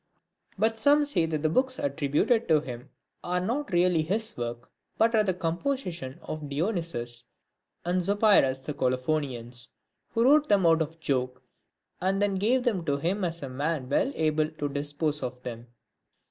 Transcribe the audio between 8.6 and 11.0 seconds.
the Colophonians, who wrote them out of